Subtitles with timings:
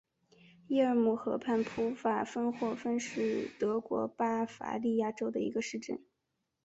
[0.67, 5.99] 伊尔姆河畔普法芬霍芬是德国巴伐利亚州的一个市镇。